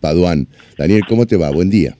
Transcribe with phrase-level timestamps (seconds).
[0.00, 0.48] Paduán.
[0.76, 1.50] Daniel, ¿cómo te va?
[1.50, 1.96] Buen día.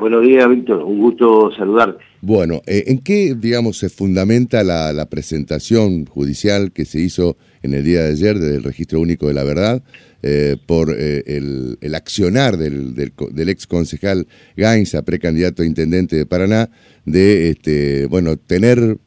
[0.00, 0.82] Buenos días, Víctor.
[0.82, 2.02] Un gusto saludarte.
[2.22, 7.84] Bueno, eh, ¿en qué, digamos, se fundamenta la, presentación judicial que se hizo en el
[7.84, 9.82] día de ayer del Registro Único de la Verdad
[10.22, 16.70] eh, por eh, el, accionar del, del, ex concejal Gainza, precandidato a intendente de Paraná,
[17.06, 18.98] de, este, bueno, tener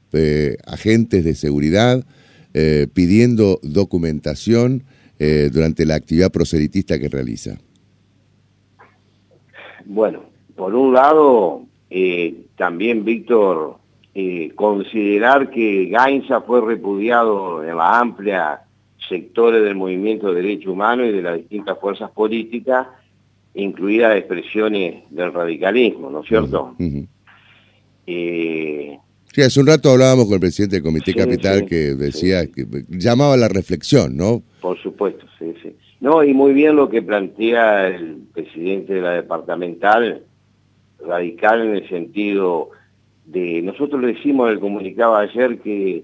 [0.67, 2.05] agentes de seguridad
[2.93, 4.83] pidiendo documentación
[5.51, 7.57] durante la actividad proselitista que realiza?
[9.85, 10.23] Bueno,
[10.55, 13.77] por un lado, eh, también, Víctor,
[14.15, 18.61] eh, considerar que Gainza fue repudiado en la amplia
[19.09, 22.87] sectores del movimiento de derechos humanos y de las distintas fuerzas políticas,
[23.53, 26.75] incluidas expresiones del radicalismo, ¿no es cierto?
[28.07, 28.97] Eh,
[29.31, 33.33] sí, hace un rato hablábamos con el presidente del Comité Capital que decía, que llamaba
[33.33, 34.41] a la reflexión, ¿no?
[34.61, 35.75] Por supuesto, sí, sí.
[36.03, 40.23] No, y muy bien lo que plantea el presidente de la departamental,
[40.99, 42.71] radical en el sentido
[43.25, 46.03] de, nosotros le decimos en el comunicado ayer que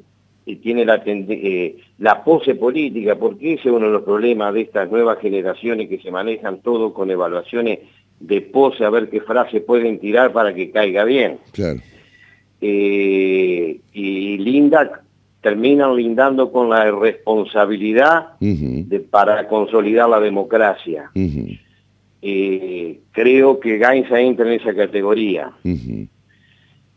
[0.63, 4.89] tiene la, eh, la pose política, porque ese es uno de los problemas de estas
[4.89, 7.79] nuevas generaciones que se manejan todo con evaluaciones
[8.21, 11.39] de pose, a ver qué frase pueden tirar para que caiga bien.
[11.51, 11.81] Claro.
[12.61, 15.01] Eh, y linda,
[15.41, 21.11] terminan lindando con la responsabilidad de, para consolidar la democracia.
[22.21, 25.51] Eh, creo que Gainza entra en esa categoría.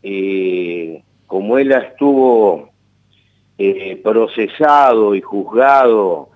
[0.01, 2.69] Eh, como él estuvo
[3.57, 6.29] eh, procesado y juzgado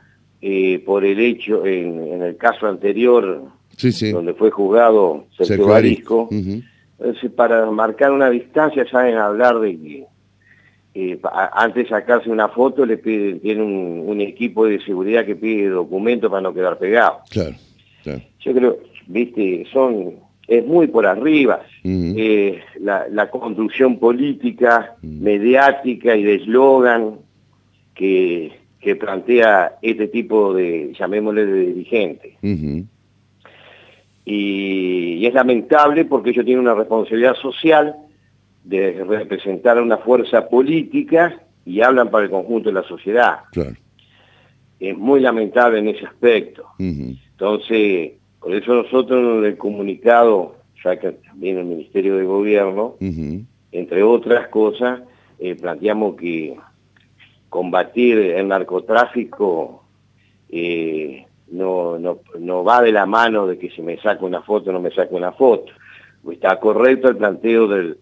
[0.85, 3.43] por el hecho, en, el caso anterior,
[4.13, 6.29] donde fue juzgado Sergio Barisco,
[7.35, 10.05] para marcar una distancia saben hablar de que
[11.53, 15.69] antes de sacarse una foto le piden, tiene un, un, equipo de seguridad que pide
[15.69, 17.19] documentos para no quedar pegado.
[17.29, 17.55] Claro.
[18.39, 20.15] Yo creo, viste, son,
[20.47, 21.61] es muy por arriba.
[21.83, 27.19] Eh, la, construcción política, mediática y de eslogan
[27.93, 32.37] que, que, plantea este tipo de, llamémosle, de dirigente.
[34.25, 37.95] y, es lamentable porque ellos tienen una responsabilidad social
[38.67, 43.39] de representar a una fuerza política y hablan para el conjunto de la sociedad.
[44.79, 46.65] Es muy lamentable en ese aspecto.
[46.77, 52.95] Entonces, por eso nosotros en el comunicado, ya que también el Ministerio de Gobierno,
[53.71, 55.01] entre otras cosas,
[55.39, 56.57] eh, planteamos que
[57.49, 59.83] combatir el narcotráfico
[60.49, 64.73] eh, no, no, va de la mano de que si me saco una foto o
[64.73, 65.71] no me saco una foto.
[66.29, 67.97] Está correcto el planteo del,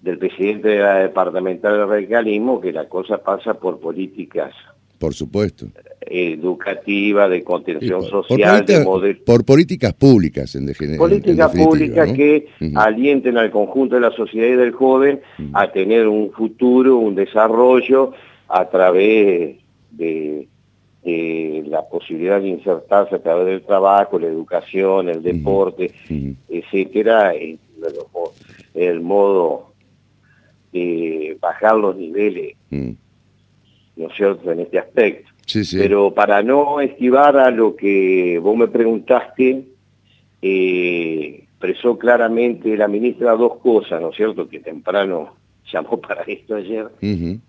[0.00, 4.54] del presidente de la departamental de radicalismo que la cosa pasa por políticas
[4.98, 5.66] por supuesto.
[6.00, 8.64] Educativa, de contención social,
[9.24, 10.98] por, políticas públicas, en, definitiva.
[10.98, 15.20] Políticas públicas que alienten al conjunto de la sociedad y del joven
[15.52, 18.12] a tener un futuro, un desarrollo
[18.48, 19.56] a través
[19.90, 20.48] de,
[21.04, 25.92] la posibilidad de insertarse a través del trabajo, la educación, el deporte,
[26.48, 27.58] etcétera, el,
[28.74, 29.67] el modo
[30.72, 32.56] de bajar los niveles
[33.98, 35.30] ¿no es cierto?, en este aspecto.
[35.72, 39.64] Pero para no esquivar a lo que vos me preguntaste,
[40.40, 45.34] eh, expresó claramente la ministra dos cosas, ¿no es cierto?, que temprano
[45.72, 46.86] llamó para esto ayer.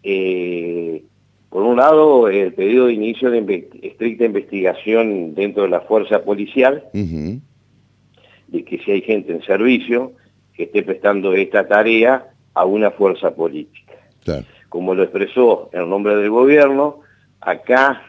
[0.04, 1.04] Eh,
[1.50, 6.84] por un lado, el pedido de inicio de estricta investigación dentro de la fuerza policial,
[6.94, 10.14] de que si hay gente en servicio
[10.54, 13.94] que esté prestando esta tarea a una fuerza política.
[14.24, 17.02] Claro como lo expresó en nombre del gobierno,
[17.42, 18.02] acá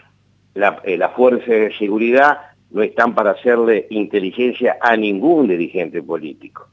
[0.54, 2.38] la, eh, fuerza de seguridad
[2.70, 6.68] no están para hacerle inteligencia a ningún dirigente político,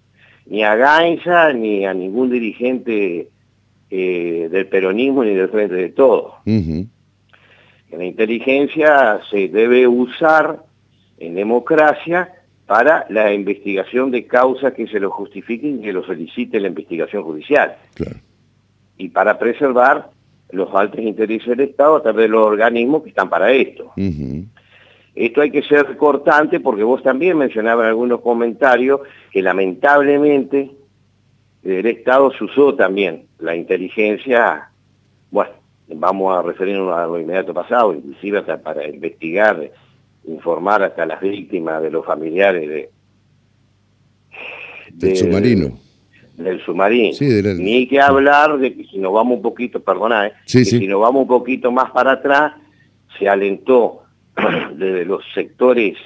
[0.45, 3.29] ni a Gainza, ni a ningún dirigente
[3.89, 6.35] eh, del peronismo, ni del frente de todo.
[6.45, 10.63] La inteligencia se debe usar
[11.17, 12.33] en democracia
[12.67, 17.23] para la investigación de causas que se lo justifiquen y que lo solicite la investigación
[17.23, 17.77] judicial.
[17.95, 18.17] Claro
[18.97, 20.09] y para preservar
[20.51, 23.93] los altos intereses del Estado a través de los organismos que están para esto.
[25.15, 30.71] Esto hay que ser cortante porque vos también mencionabas en algunos comentarios que lamentablemente
[31.63, 34.69] el Estado se usó también la inteligencia,
[35.31, 35.51] bueno,
[35.89, 39.71] vamos a referirnos a lo inmediato pasado, inclusive hasta para investigar,
[40.27, 42.89] informar hasta las víctimas de los familiares de,
[44.93, 45.79] del submarino.
[46.35, 47.15] del submarino.
[47.57, 51.23] Ni que hablar de que si nos vamos un poquito, perdona, eh, si nos vamos
[51.23, 52.53] un poquito más para atrás,
[53.17, 54.03] se alentó
[54.75, 55.97] desde los sectores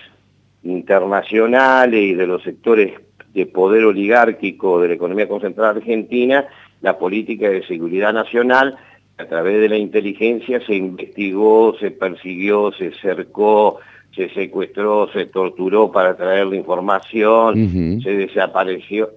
[0.63, 2.94] internacionales y de los sectores
[3.33, 6.45] de poder oligárquico de la economía concentrada argentina,
[6.81, 8.77] la política de seguridad nacional,
[9.17, 13.79] a través de la inteligencia se investigó, se persiguió, se cercó,
[14.15, 19.11] se secuestró, se torturó para traer la información, se desapareció.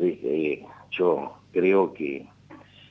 [0.00, 2.26] Eh, yo creo que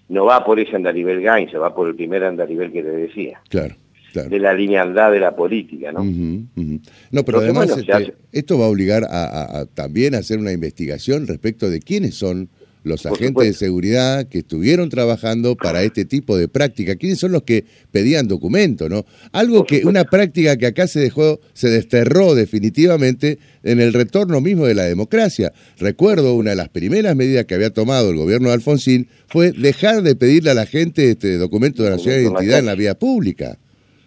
[0.09, 3.42] no va por ese andarivel Gain, se va por el primer andarivel que te decía.
[3.50, 3.75] Claro.
[4.13, 6.04] de la linealidad de la política, ¿no?
[6.04, 11.69] No, pero además este, esto va a obligar a, también a hacer una investigación respecto
[11.69, 12.50] de quiénes son
[12.88, 16.95] los agentes de seguridad que estuvieron trabajando para este tipo de práctica.
[16.95, 19.06] ¿Quiénes son los que pedían documento, no?
[19.31, 24.66] Algo que, una práctica que acá se dejó, se desterró definitivamente en el retorno mismo
[24.66, 25.54] de la democracia.
[25.78, 30.01] Recuerdo una de las primeras medidas que había tomado el gobierno de Alfonsín fue dejar
[30.04, 33.57] de pedirle a la gente este documento de nacionalidad de identidad en la vía pública.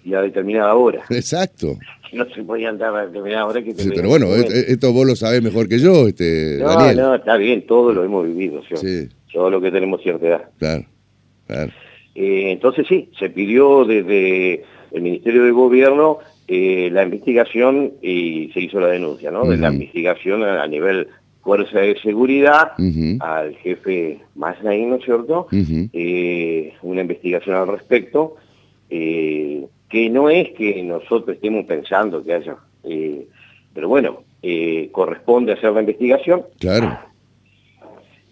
[0.05, 1.05] Y a determinada hora.
[1.11, 1.76] Exacto
[2.12, 5.69] no se podía andar a determinada hora que Pero bueno, esto, vos lo sabés mejor
[5.69, 6.97] que yo, este, no, Daniel.
[6.97, 9.08] No, está bien, todo lo hemos vivido, ¿sí?
[9.32, 10.49] todo lo que tenemos cierta edad.
[10.58, 10.85] Claro,
[11.47, 11.73] claro.
[12.14, 16.19] Eh, entonces sí, se pidió desde el Ministerio de Gobierno
[16.49, 19.44] eh, la investigación y se hizo la denuncia, ¿no?
[19.44, 21.06] De la investigación a, nivel
[21.43, 22.73] Fuerza de Seguridad,
[23.20, 25.46] al jefe Masnaín, ¿no es cierto?
[25.53, 28.37] eh, una investigación al respecto.
[28.91, 33.27] Eh, que no es que nosotros estemos pensando que haya, eh,
[33.75, 36.45] pero bueno, eh, corresponde hacer la investigación.
[36.61, 36.97] Claro.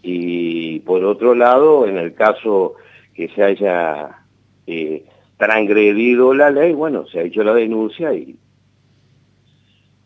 [0.00, 2.74] Y por otro lado, en el caso
[3.12, 4.24] que se haya
[4.68, 5.04] eh,
[5.36, 8.36] transgredido la ley, bueno, se ha hecho la denuncia y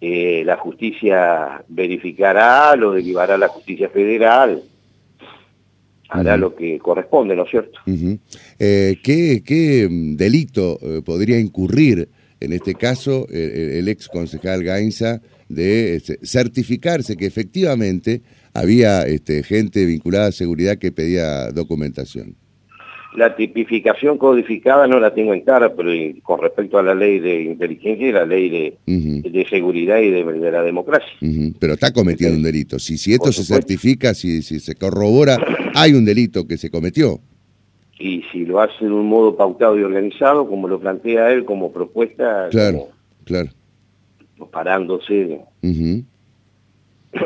[0.00, 4.62] la justicia verificará, lo derivará a la justicia federal,
[6.12, 7.78] hará lo que corresponde, ¿no es cierto?
[8.58, 12.08] Eh, ¿qué, mm, delito eh, podría incurrir,
[12.40, 18.22] en este caso, el, ex concejal Gainza, de este, certificarse que efectivamente
[18.52, 22.36] había este, gente vinculada a seguridad que pedía documentación?
[23.16, 25.90] La tipificación codificada no la tengo en cara, pero
[26.22, 28.48] con respecto a la ley de inteligencia y la ley
[28.86, 31.12] de, seguridad y de, la democracia.
[31.58, 32.78] Pero está cometiendo un delito.
[32.78, 35.36] Si, si esto se certifica, si, si se corrobora,
[35.74, 37.20] hay un delito que se cometió.
[37.98, 41.70] Y si lo hace de un modo pautado y organizado, como lo plantea él como
[41.70, 42.88] propuesta, claro,
[43.24, 43.50] claro.
[44.50, 45.40] parándose.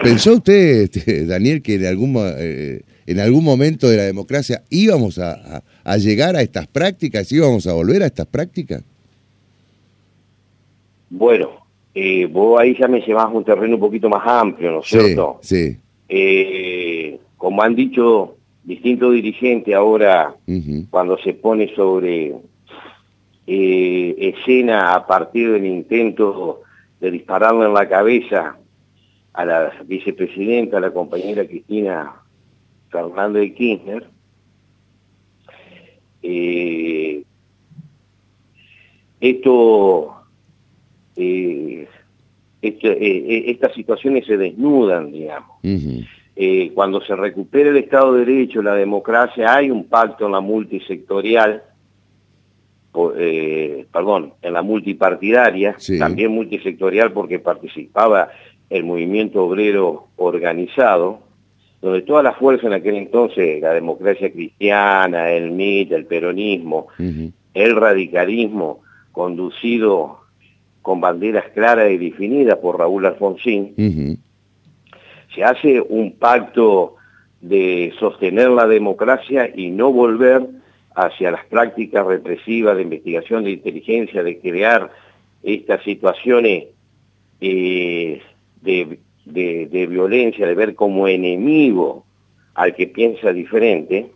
[0.03, 5.19] ¿Pensó usted, este, Daniel, que en algún, eh, en algún momento de la democracia íbamos
[5.19, 5.63] a,
[5.97, 8.83] llegar a estas prácticas, íbamos a volver a estas prácticas?
[11.09, 11.51] Bueno,
[11.95, 15.39] eh, vos ahí ya me llevas un terreno un poquito más amplio, ¿no es cierto?
[15.43, 15.77] Sí.
[16.09, 20.35] Eh, como han dicho distintos dirigentes ahora,
[20.91, 22.35] cuando se pone sobre
[23.47, 26.63] escena a partir del intento
[27.01, 28.57] de dispararle en la cabeza
[29.33, 32.26] a la vicepresidenta, a la compañera Cristina
[32.91, 34.07] Fernández de Kirchner,
[36.29, 37.23] eh,
[39.21, 40.15] esto,
[41.15, 41.89] eh,
[42.63, 45.59] eh, estas situaciones se desnudan, digamos.
[46.75, 51.63] cuando se recupere el Estado de Derecho, la democracia, hay un pacto en la multisectorial,
[52.93, 58.31] perdón, en la multipartidaria, también multisectorial porque participaba
[58.69, 61.26] el movimiento obrero organizado,
[61.81, 67.77] donde todas las fuerzas en aquel entonces, la democracia cristiana, el MIT, el peronismo, el
[67.77, 68.81] radicalismo,
[69.13, 70.21] conducido
[70.83, 74.19] con banderas claras y definidas por Raúl Alfonsín,
[75.35, 76.97] se hace un pacto
[77.41, 80.47] de sostener la democracia y no volver
[80.95, 84.91] hacia las prácticas represivas de investigación de inteligencia, de crear
[85.43, 86.69] estas situaciones
[87.41, 88.23] eh,
[88.63, 92.05] de, violencia, de ver como enemigo
[92.55, 94.11] al que piensa diferente,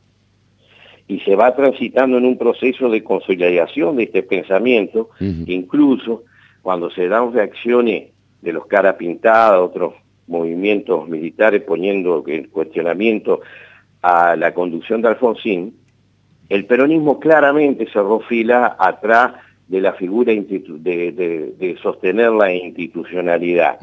[1.08, 6.22] y se va transitando en un proceso de consolidación de este pensamiento, incluso
[6.62, 9.94] cuando se dan reacciones de los cara pintada, otros
[10.28, 13.40] movimientos militares poniendo en cuestionamiento
[14.02, 15.74] a la conducción de Alfonsín,
[16.48, 19.32] el peronismo claramente cerró fila atrás
[19.66, 23.78] de la figura de, sostener la institucionalidad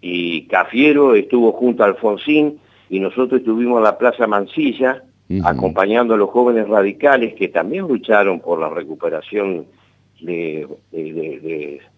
[0.00, 5.02] y Cafiero estuvo junto a Alfonsín y nosotros estuvimos en la Plaza Mansilla
[5.44, 9.66] acompañando a los jóvenes radicales que también lucharon por la recuperación
[10.20, 10.66] de,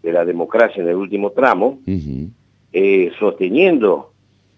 [0.02, 1.78] la democracia en el último tramo,
[2.72, 4.12] eh, sosteniendo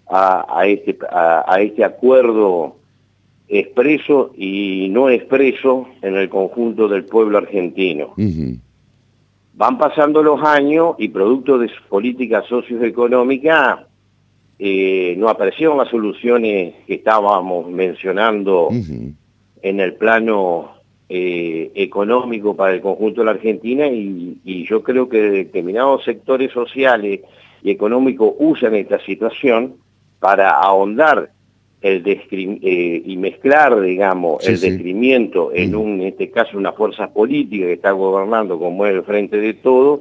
[0.08, 2.76] a, este, a, este acuerdo
[3.48, 8.14] expreso y no expreso en el conjunto del pueblo argentino.
[9.54, 13.86] Van pasando los años y producto de su política socioeconómica
[14.58, 20.70] eh, no aparecieron las soluciones que estábamos mencionando en el plano
[21.08, 27.20] eh, económico para el conjunto de la Argentina y, yo creo que determinados sectores sociales
[27.62, 29.74] y económicos usan esta situación
[30.20, 31.32] para ahondar
[31.82, 37.66] el eh, y mezclar, digamos, el descrimiento en un, en este caso, una fuerza política
[37.66, 40.00] que está gobernando como es el frente de todo,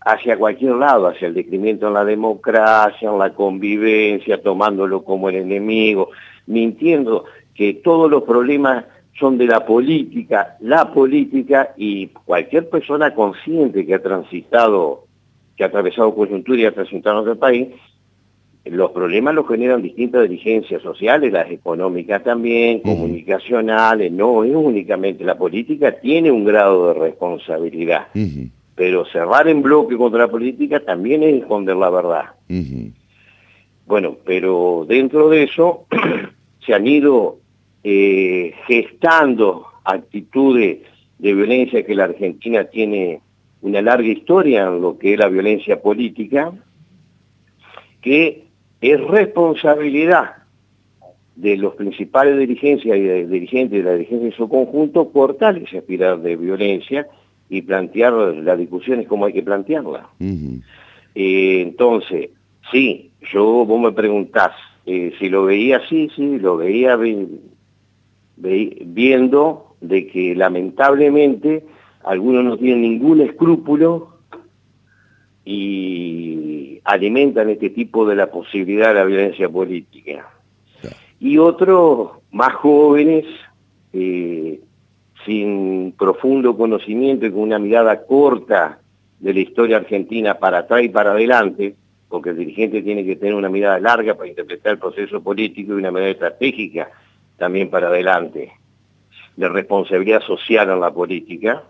[0.00, 5.36] hacia cualquier lado, hacia el descrimiento en la democracia, en la convivencia, tomándolo como el
[5.36, 6.10] enemigo,
[6.46, 8.86] mintiendo que todos los problemas
[9.18, 15.04] son de la política, la política y cualquier persona consciente que ha transitado,
[15.56, 17.68] que ha atravesado coyuntura y ha transitado otro país,
[18.64, 25.36] los problemas los generan distintas dirigencias sociales, las económicas también, comunicacionales, no es únicamente la
[25.36, 28.06] política, tiene un grado de responsabilidad.
[28.74, 32.24] Pero cerrar en bloque contra la política también es esconder la verdad.
[33.86, 35.86] Bueno, pero dentro de eso
[36.64, 37.38] se han ido
[37.82, 40.78] eh, gestando actitudes
[41.18, 43.20] de violencia que la Argentina tiene
[43.60, 46.52] una larga historia en lo que es la violencia política,
[48.00, 48.44] que
[48.82, 50.32] es responsabilidad
[51.36, 55.78] de los principales dirigencias y de, dirigentes de la dirigencia en su conjunto cortar ese
[55.78, 57.06] espiral de violencia
[57.48, 60.06] y plantear las discusiones como hay que plantearlas.
[60.20, 62.30] Eh, entonces,
[62.70, 64.52] sí, yo, vos me preguntás,
[64.84, 66.98] eh, si lo veía así, sí, lo veía
[68.36, 71.64] viendo de que lamentablemente
[72.04, 74.16] algunos no tienen ningún escrúpulo
[75.44, 76.51] y
[76.84, 80.28] alimentan este tipo de la posibilidad de la violencia política.
[81.20, 83.24] Y otros más jóvenes,
[83.92, 84.60] eh,
[85.24, 88.80] sin profundo conocimiento y con una mirada corta
[89.20, 91.76] de la historia argentina para atrás y para adelante,
[92.08, 95.76] porque el dirigente tiene que tener una mirada larga para interpretar el proceso político y
[95.76, 96.90] una mirada estratégica
[97.36, 98.52] también para adelante,
[99.36, 101.62] de responsabilidad social en la política,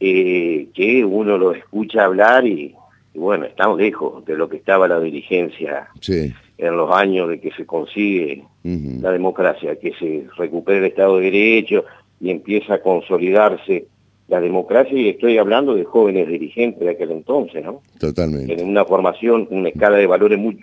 [0.00, 2.74] eh, que uno lo escucha hablar y,
[3.14, 7.66] bueno, estamos lejos de lo que estaba la dirigencia en los años de que se
[7.66, 11.84] consigue la democracia, que se recupere el Estado de Derecho
[12.20, 13.86] y empieza a consolidarse
[14.28, 17.82] la democracia y estoy hablando de jóvenes dirigentes de aquel entonces, ¿no?
[17.98, 18.52] Totalmente.
[18.52, 20.56] En una formación, una escala de valores muy,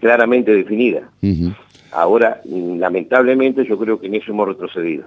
[0.00, 1.12] claramente definida.
[1.92, 5.04] Ahora, lamentablemente, yo creo que en eso hemos retrocedido.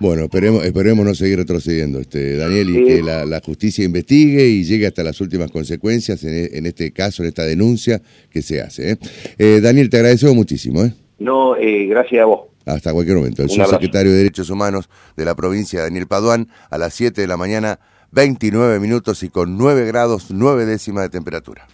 [0.00, 4.86] Bueno, esperemos, esperemos no seguir retrocediendo, este, Daniel, y que la, justicia investigue y llegue
[4.86, 8.00] hasta las últimas consecuencias en, este caso, en esta denuncia
[8.30, 8.92] que se hace.
[8.92, 8.98] ¿eh?
[9.38, 10.84] Eh, Daniel, te agradecemos muchísimo.
[10.84, 10.92] ¿eh?
[11.18, 11.54] No,
[11.88, 12.40] gracias a vos.
[12.66, 13.42] Hasta cualquier momento.
[13.42, 17.36] El subsecretario de Derechos Humanos de la provincia, Daniel Paduán, a las 7 de la
[17.36, 17.80] mañana,
[18.12, 21.66] 29 minutos y con 9 grados 9 décimas de temperatura.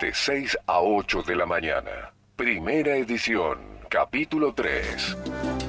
[0.00, 2.12] De 6 a 8 de la mañana.
[2.36, 3.58] Primera edición,
[3.88, 5.67] capítulo 3.